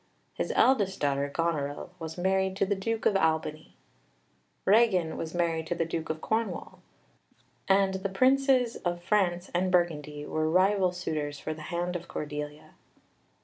[0.33, 3.75] His eldest daughter, Goneril, was married to the Duke of Albany;
[4.65, 6.79] Regan was married to the Duke of Cornwall;
[7.67, 12.71] and the Princes of France and Burgundy were rival suitors for the hand of Cordelia.